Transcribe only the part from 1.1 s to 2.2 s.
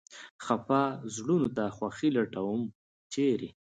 زړونو ته خوښي